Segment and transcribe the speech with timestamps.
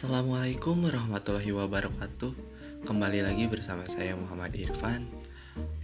[0.00, 2.32] Assalamualaikum warahmatullahi wabarakatuh.
[2.88, 5.04] Kembali lagi bersama saya Muhammad Irfan.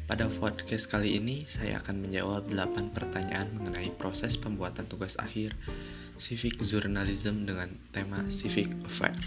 [0.08, 5.52] Pada podcast kali ini saya akan menjawab 8 pertanyaan mengenai proses pembuatan tugas akhir
[6.16, 9.20] Civic Journalism dengan tema Civic Affair.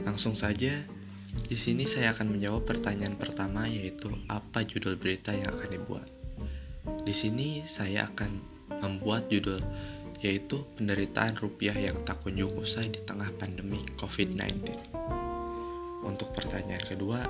[0.00, 0.80] Langsung saja,
[1.52, 6.08] di sini saya akan menjawab pertanyaan pertama yaitu apa judul berita yang akan dibuat.
[7.04, 9.60] Di sini saya akan membuat judul
[10.24, 14.64] yaitu penderitaan rupiah yang tak kunjung usai di tengah pandemi COVID-19.
[16.06, 17.20] Untuk pertanyaan kedua,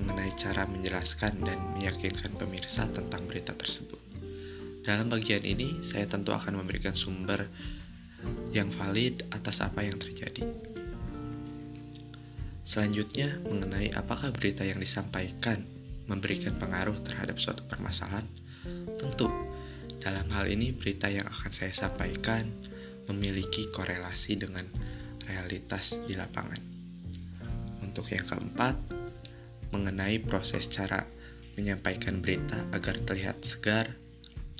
[0.00, 4.00] mengenai cara menjelaskan dan meyakinkan pemirsa tentang berita tersebut.
[4.84, 7.46] Dalam bagian ini, saya tentu akan memberikan sumber
[8.50, 10.48] yang valid atas apa yang terjadi.
[12.64, 15.64] Selanjutnya, mengenai apakah berita yang disampaikan
[16.04, 18.28] memberikan pengaruh terhadap suatu permasalahan,
[19.00, 19.28] tentu
[20.04, 22.44] dalam hal ini, berita yang akan saya sampaikan
[23.08, 24.68] memiliki korelasi dengan
[25.24, 26.60] realitas di lapangan.
[27.80, 28.76] Untuk yang keempat,
[29.72, 31.08] mengenai proses cara
[31.56, 33.96] menyampaikan berita agar terlihat segar,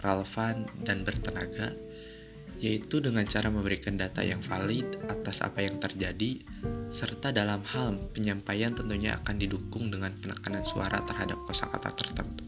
[0.00, 1.76] relevan, dan bertenaga,
[2.56, 6.40] yaitu dengan cara memberikan data yang valid atas apa yang terjadi,
[6.88, 12.46] serta dalam hal penyampaian tentunya akan didukung dengan penekanan suara terhadap kosakata tertentu.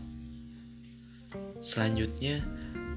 [1.58, 2.46] Selanjutnya,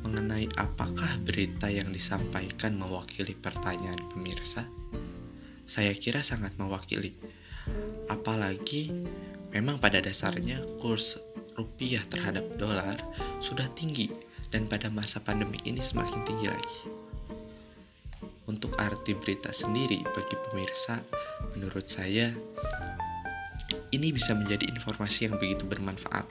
[0.04, 4.68] mengenai apakah berita yang disampaikan mewakili pertanyaan pemirsa?
[5.70, 7.14] Saya kira sangat mewakili.
[8.10, 8.90] Apalagi
[9.54, 11.20] memang pada dasarnya kurs
[11.54, 12.98] rupiah terhadap dolar
[13.44, 14.10] sudah tinggi
[14.50, 16.80] dan pada masa pandemi ini semakin tinggi lagi.
[18.50, 21.06] Untuk arti berita sendiri bagi pemirsa,
[21.54, 22.34] menurut saya
[23.94, 26.26] ini bisa menjadi informasi yang begitu bermanfaat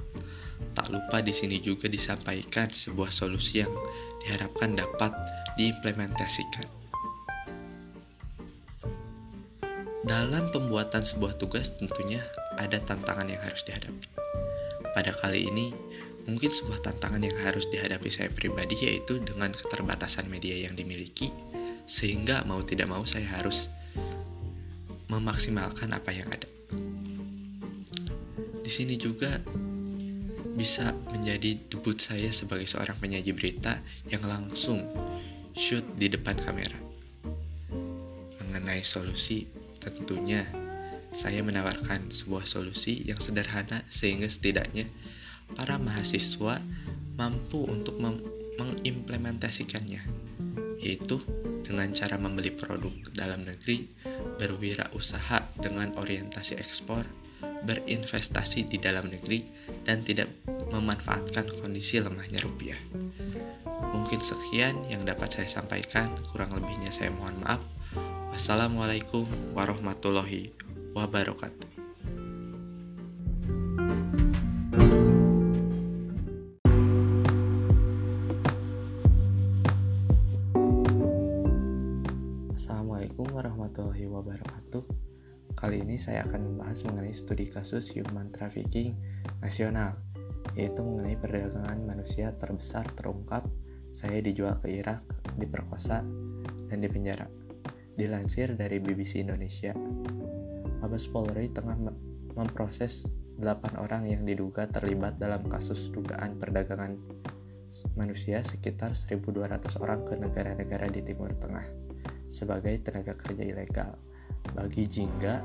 [0.79, 3.75] Tak lupa di sini juga disampaikan sebuah solusi yang
[4.23, 5.11] diharapkan dapat
[5.59, 6.71] diimplementasikan.
[10.07, 12.23] Dalam pembuatan sebuah tugas tentunya
[12.55, 14.07] ada tantangan yang harus dihadapi.
[14.95, 15.75] Pada kali ini,
[16.31, 21.35] mungkin sebuah tantangan yang harus dihadapi saya pribadi yaitu dengan keterbatasan media yang dimiliki,
[21.91, 23.67] sehingga mau tidak mau saya harus
[25.11, 26.47] memaksimalkan apa yang ada.
[28.63, 29.43] Di sini juga
[30.59, 33.79] bisa menjadi debut saya sebagai seorang penyaji berita
[34.11, 34.83] yang langsung
[35.55, 36.75] shoot di depan kamera.
[38.43, 39.47] Mengenai solusi,
[39.79, 40.51] tentunya
[41.15, 44.91] saya menawarkan sebuah solusi yang sederhana sehingga setidaknya
[45.55, 46.59] para mahasiswa
[47.15, 47.95] mampu untuk
[48.59, 50.03] mengimplementasikannya,
[50.83, 51.23] yaitu
[51.63, 53.87] dengan cara membeli produk dalam negeri,
[54.43, 57.07] berwirausaha dengan orientasi ekspor,
[57.65, 59.47] berinvestasi di dalam negeri
[59.83, 60.31] dan tidak
[60.67, 62.79] memanfaatkan kondisi lemahnya rupiah.
[63.95, 67.63] Mungkin sekian yang dapat saya sampaikan, kurang lebihnya saya mohon maaf.
[68.35, 70.51] Wassalamualaikum warahmatullahi
[70.93, 71.69] wabarakatuh.
[82.59, 84.85] Assalamualaikum warahmatullahi wabarakatuh.
[85.59, 88.95] Kali ini saya akan membahas mengenai studi kasus human trafficking
[89.43, 89.99] nasional,
[90.57, 93.45] yaitu mengenai perdagangan manusia terbesar terungkap
[93.93, 95.03] saya dijual ke Irak,
[95.41, 96.05] diperkosa,
[96.69, 97.27] dan dipenjara.
[97.99, 99.75] Dilansir dari BBC Indonesia,
[100.79, 101.75] Mabes Polri tengah
[102.39, 103.11] memproses
[103.43, 106.95] 8 orang yang diduga terlibat dalam kasus dugaan perdagangan
[107.99, 111.67] manusia sekitar 1.200 orang ke negara-negara di Timur Tengah
[112.29, 113.97] sebagai tenaga kerja ilegal.
[114.55, 115.43] Bagi Jingga,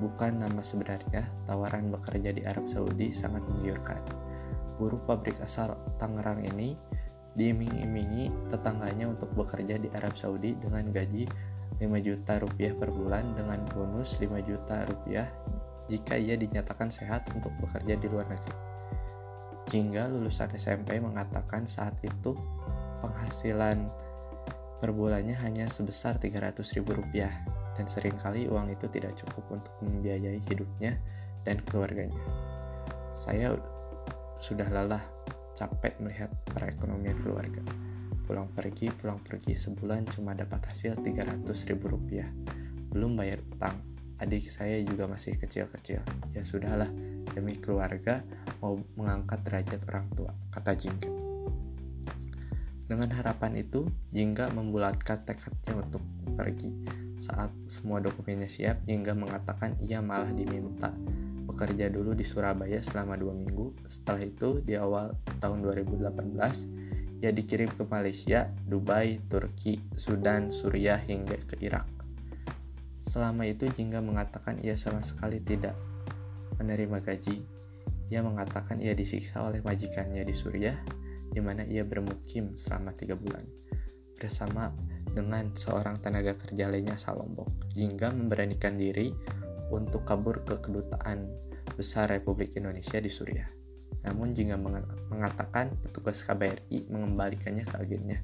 [0.00, 4.00] bukan nama sebenarnya, tawaran bekerja di Arab Saudi sangat menggiurkan.
[4.80, 6.72] Buruh pabrik asal Tangerang ini
[7.36, 11.28] diiming-imingi tetangganya untuk bekerja di Arab Saudi dengan gaji
[11.78, 15.28] 5 juta rupiah per bulan dengan bonus 5 juta rupiah
[15.86, 18.56] jika ia dinyatakan sehat untuk bekerja di luar negeri.
[19.70, 22.34] Jingga lulusan SMP mengatakan saat itu
[23.04, 23.86] penghasilan
[24.80, 27.30] per bulannya hanya sebesar 300 ribu rupiah
[27.80, 31.00] dan sering kali uang itu tidak cukup untuk membiayai hidupnya
[31.48, 32.20] dan keluarganya.
[33.16, 33.56] Saya
[34.36, 35.00] sudah lelah
[35.56, 37.64] capek melihat perekonomian keluarga.
[38.28, 41.40] Pulang pergi, pulang pergi sebulan cuma dapat hasil 300
[41.72, 42.28] ribu rupiah.
[42.92, 43.80] Belum bayar utang.
[44.20, 46.04] Adik saya juga masih kecil-kecil.
[46.36, 46.92] Ya sudahlah,
[47.32, 48.20] demi keluarga
[48.60, 51.08] mau mengangkat derajat orang tua, kata Jingga.
[52.92, 56.04] Dengan harapan itu, Jingga membulatkan tekadnya untuk
[56.36, 60.88] pergi saat semua dokumennya siap, hingga mengatakan ia malah diminta
[61.44, 63.76] bekerja dulu di Surabaya selama dua minggu.
[63.84, 65.12] Setelah itu, di awal
[65.44, 71.84] tahun 2018, ia dikirim ke Malaysia, Dubai, Turki, Sudan, Suriah, hingga ke Irak.
[73.04, 75.76] Selama itu Jingga mengatakan ia sama sekali tidak
[76.56, 77.44] menerima gaji.
[78.08, 80.80] Ia mengatakan ia disiksa oleh majikannya di Suriah,
[81.28, 83.44] di mana ia bermukim selama tiga bulan.
[84.16, 84.72] Bersama
[85.12, 89.10] dengan seorang tenaga kerja lainnya asal Lombok, Jingga memberanikan diri
[89.70, 91.30] untuk kabur ke kedutaan
[91.74, 93.50] besar Republik Indonesia di Suriah.
[94.06, 94.56] Namun Jingga
[95.12, 98.18] mengatakan petugas KBRI mengembalikannya ke agennya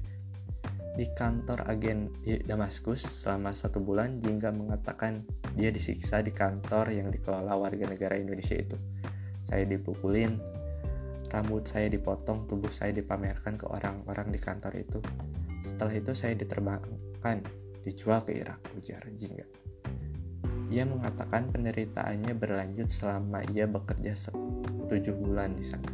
[0.97, 5.21] di kantor agen di Damaskus selama satu bulan, Jingga mengatakan
[5.53, 8.73] dia disiksa di kantor yang dikelola warga negara Indonesia itu.
[9.45, 10.41] Saya dipukulin,
[11.29, 14.99] rambut saya dipotong, tubuh saya dipamerkan ke orang-orang di kantor itu.
[15.67, 17.43] Setelah itu saya diterbangkan,
[17.83, 19.43] dijual ke Irak, ujar Jingga.
[20.71, 24.15] Ia mengatakan penderitaannya berlanjut selama ia bekerja
[24.87, 25.91] tujuh bulan di sana.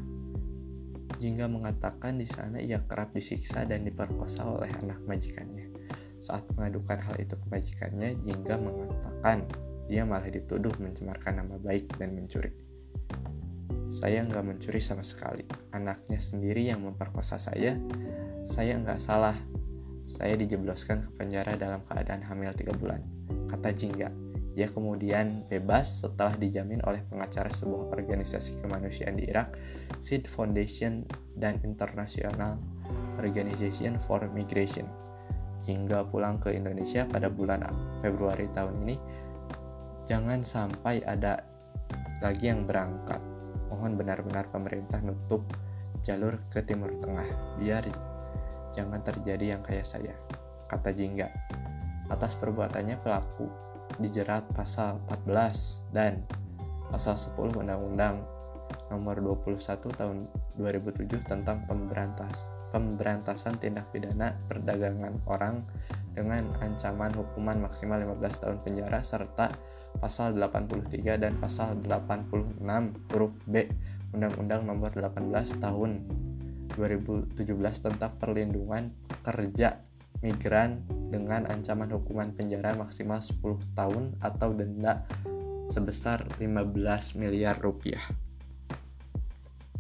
[1.18, 5.74] Jingga mengatakan di sana ia kerap disiksa dan diperkosa oleh anak majikannya.
[6.22, 9.50] Saat mengadukan hal itu ke majikannya, Jingga mengatakan
[9.90, 12.54] dia malah dituduh mencemarkan nama baik dan mencuri.
[13.94, 15.46] Saya nggak mencuri sama sekali.
[15.70, 17.78] Anaknya sendiri yang memperkosa saya.
[18.42, 19.38] Saya nggak salah.
[20.04, 23.00] Saya dijebloskan ke penjara dalam keadaan hamil tiga bulan.
[23.48, 24.12] Kata Jingga.
[24.54, 29.58] Ia kemudian bebas setelah dijamin oleh pengacara sebuah organisasi kemanusiaan di Irak,
[29.98, 31.10] Seed Foundation
[31.42, 32.62] dan International
[33.18, 34.86] Organization for Migration.
[35.66, 37.66] Hingga pulang ke Indonesia pada bulan
[38.06, 38.96] Februari tahun ini,
[40.06, 41.42] jangan sampai ada
[42.22, 43.24] lagi yang berangkat.
[43.74, 45.42] Mohon benar-benar pemerintah nutup
[46.06, 47.90] jalur ke Timur Tengah, biar
[48.74, 50.14] jangan terjadi yang kayak saya,
[50.68, 51.30] kata Jingga.
[52.12, 53.48] Atas perbuatannya pelaku
[54.02, 56.26] dijerat pasal 14 dan
[56.90, 58.22] pasal 10 Undang-Undang
[58.90, 59.58] nomor 21
[59.98, 65.62] tahun 2007 tentang pemberantas pemberantasan tindak pidana perdagangan orang
[66.18, 69.54] dengan ancaman hukuman maksimal 15 tahun penjara serta
[70.02, 72.58] pasal 83 dan pasal 86
[73.14, 73.70] huruf B
[74.14, 76.02] Undang-Undang nomor 18 tahun
[76.76, 77.38] 2017
[77.86, 79.82] tentang perlindungan pekerja
[80.24, 80.82] migran
[81.12, 83.44] dengan ancaman hukuman penjara maksimal 10
[83.76, 85.04] tahun atau denda
[85.68, 88.02] sebesar 15 miliar rupiah.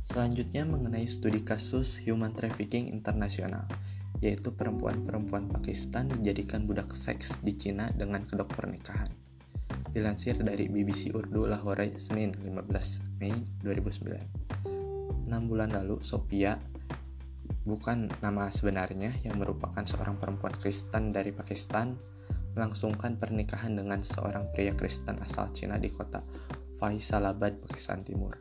[0.03, 3.63] Selanjutnya mengenai studi kasus human trafficking internasional,
[4.19, 9.07] yaitu perempuan-perempuan Pakistan dijadikan budak seks di Cina dengan kedok pernikahan.
[9.95, 13.31] Dilansir dari BBC Urdu Lahore Senin 15 Mei
[13.63, 14.67] 2009.
[15.23, 16.59] 6 bulan lalu, Sophia
[17.63, 21.95] bukan nama sebenarnya yang merupakan seorang perempuan Kristen dari Pakistan
[22.54, 26.21] melangsungkan pernikahan dengan seorang pria Kristen asal Cina di kota
[26.77, 28.36] Faisalabad, Pakistan Timur.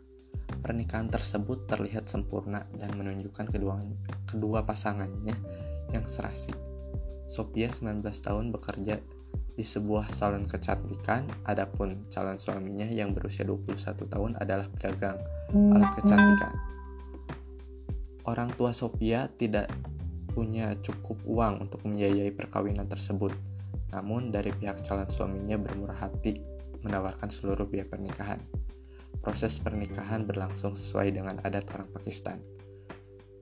[0.61, 3.79] Pernikahan tersebut terlihat sempurna dan menunjukkan kedua,
[4.27, 5.39] kedua pasangannya
[5.95, 6.53] yang serasi.
[7.31, 9.01] Sophia 19 tahun bekerja
[9.55, 13.79] di sebuah salon kecantikan, adapun calon suaminya yang berusia 21
[14.11, 15.17] tahun adalah pedagang
[15.73, 16.53] alat kecantikan
[18.27, 19.71] orang tua Sophia tidak
[20.33, 23.35] punya cukup uang untuk membiayai perkawinan tersebut.
[23.93, 26.41] Namun dari pihak calon suaminya bermurah hati
[26.81, 28.41] menawarkan seluruh biaya pernikahan.
[29.23, 32.43] Proses pernikahan berlangsung sesuai dengan adat orang Pakistan,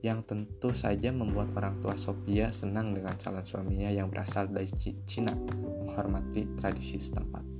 [0.05, 4.69] yang tentu saja membuat orang tua Sophia senang dengan calon suaminya yang berasal dari
[5.09, 7.50] Cina, menghormati tradisi setempat.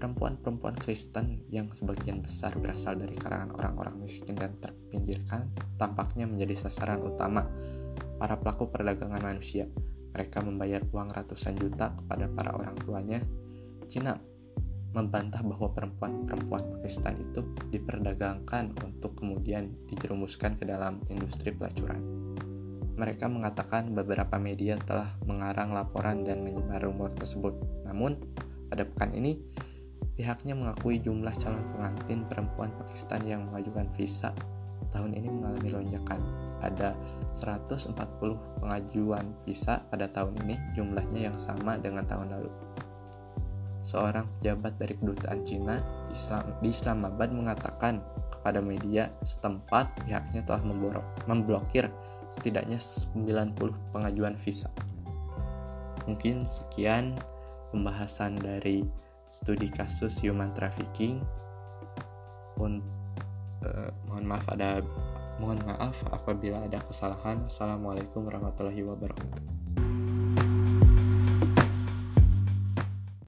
[0.00, 7.04] Perempuan-perempuan Kristen yang sebagian besar berasal dari kalangan orang-orang miskin dan terpinggirkan tampaknya menjadi sasaran
[7.04, 7.44] utama
[8.16, 9.68] para pelaku perdagangan manusia.
[10.16, 13.20] Mereka membayar uang ratusan juta kepada para orang tuanya.
[13.92, 14.16] Cina
[14.96, 22.00] membantah bahwa perempuan-perempuan Pakistan itu diperdagangkan untuk kemudian dijerumuskan ke dalam industri pelacuran.
[22.96, 27.52] Mereka mengatakan beberapa media telah mengarang laporan dan menyebar rumor tersebut.
[27.84, 28.16] Namun,
[28.70, 29.49] pada pekan ini,
[30.20, 34.36] Pihaknya mengakui jumlah calon pengantin perempuan Pakistan yang mengajukan visa
[34.92, 36.20] tahun ini mengalami lonjakan.
[36.60, 36.92] Ada
[37.32, 37.96] 140
[38.60, 42.52] pengajuan visa pada tahun ini, jumlahnya yang sama dengan tahun lalu.
[43.80, 45.80] Seorang pejabat dari kedutaan Cina
[46.12, 50.60] Islam, di Islamabad mengatakan kepada media setempat pihaknya telah
[51.24, 51.88] memblokir
[52.28, 53.56] setidaknya 90
[53.96, 54.68] pengajuan visa.
[56.04, 57.16] Mungkin sekian
[57.72, 58.84] pembahasan dari
[59.30, 61.22] studi kasus human trafficking.
[62.60, 62.82] Un,
[63.64, 64.82] uh, mohon maaf ada
[65.40, 67.46] mohon maaf apabila ada kesalahan.
[67.48, 69.69] Assalamualaikum warahmatullahi wabarakatuh.